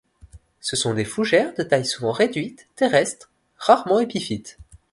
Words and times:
Ce 0.61 0.75
sont 0.75 0.95
des 0.95 1.05
fougères 1.05 1.53
de 1.53 1.61
taille 1.61 1.85
souvent 1.85 2.11
réduite, 2.11 2.67
terrestres, 2.75 3.29
rarement 3.59 3.99
épiphytes. 3.99 4.57